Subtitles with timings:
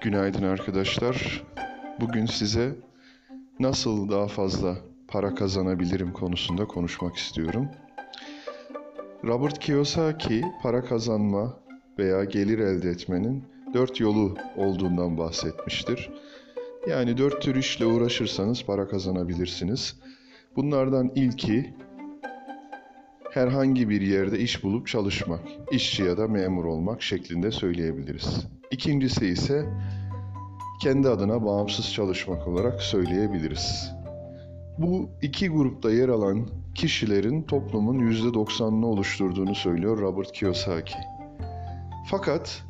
[0.00, 1.44] Günaydın arkadaşlar.
[2.00, 2.74] Bugün size
[3.60, 4.76] nasıl daha fazla
[5.08, 7.68] para kazanabilirim konusunda konuşmak istiyorum.
[9.24, 11.56] Robert Kiyosaki para kazanma
[11.98, 13.44] veya gelir elde etmenin
[13.74, 16.10] dört yolu olduğundan bahsetmiştir.
[16.88, 19.96] Yani dört tür işle uğraşırsanız para kazanabilirsiniz.
[20.56, 21.74] Bunlardan ilki
[23.30, 28.57] herhangi bir yerde iş bulup çalışmak, işçi ya da memur olmak şeklinde söyleyebiliriz.
[28.70, 29.66] İkincisi ise
[30.82, 33.92] kendi adına bağımsız çalışmak olarak söyleyebiliriz.
[34.78, 40.94] Bu iki grupta yer alan kişilerin toplumun %90'ını oluşturduğunu söylüyor Robert Kiyosaki.
[42.10, 42.64] Fakat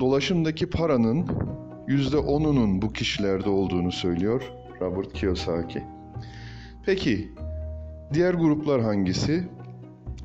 [0.00, 1.26] dolaşımdaki paranın
[1.88, 5.82] %10'unun bu kişilerde olduğunu söylüyor Robert Kiyosaki.
[6.86, 7.32] Peki
[8.12, 9.48] diğer gruplar hangisi?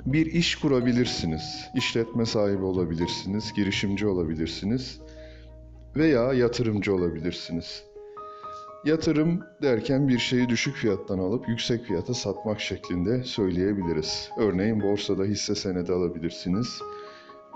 [0.06, 5.02] Bir iş kurabilirsiniz, işletme sahibi olabilirsiniz, girişimci olabilirsiniz
[5.96, 7.84] veya yatırımcı olabilirsiniz.
[8.86, 14.30] Yatırım derken bir şeyi düşük fiyattan alıp yüksek fiyata satmak şeklinde söyleyebiliriz.
[14.38, 16.82] Örneğin borsada hisse senedi alabilirsiniz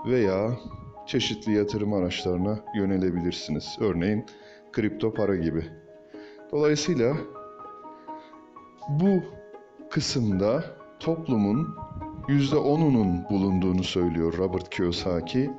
[0.06, 0.58] veya
[1.06, 3.76] çeşitli yatırım araçlarına yönelebilirsiniz.
[3.80, 4.26] Örneğin
[4.72, 5.64] kripto para gibi.
[6.52, 7.16] Dolayısıyla
[8.88, 9.22] bu
[9.90, 10.64] kısımda
[11.00, 11.76] toplumun
[12.30, 15.50] %10'unun bulunduğunu söylüyor Robert Kiyosaki.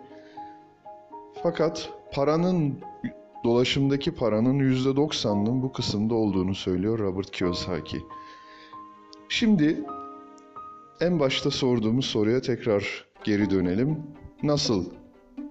[1.44, 2.80] Fakat paranın
[3.44, 8.02] dolaşımdaki paranın %90'ının bu kısımda olduğunu söylüyor Robert Kiyosaki.
[9.30, 9.84] Şimdi
[11.02, 14.04] en başta sorduğumuz soruya tekrar geri dönelim.
[14.44, 14.86] Nasıl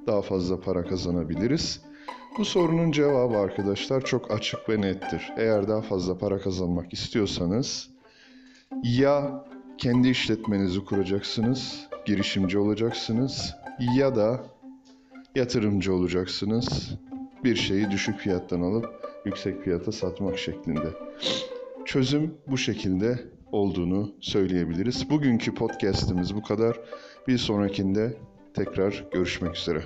[0.07, 1.83] daha fazla para kazanabiliriz?
[2.39, 5.33] Bu sorunun cevabı arkadaşlar çok açık ve nettir.
[5.37, 7.91] Eğer daha fazla para kazanmak istiyorsanız
[8.83, 9.45] ya
[9.81, 13.55] kendi işletmenizi kuracaksınız, girişimci olacaksınız
[13.95, 14.41] ya da
[15.35, 16.99] yatırımcı olacaksınız.
[17.45, 18.87] Bir şeyi düşük fiyattan alıp
[19.25, 20.89] yüksek fiyata satmak şeklinde.
[21.85, 23.21] Çözüm bu şekilde
[23.53, 25.11] olduğunu söyleyebiliriz.
[25.11, 26.81] Bugünkü podcast'imiz bu kadar.
[27.29, 28.17] Bir sonrakinde
[28.55, 29.83] tekrar görüşmek üzere.